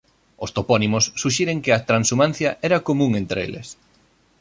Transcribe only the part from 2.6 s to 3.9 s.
era común entre eles.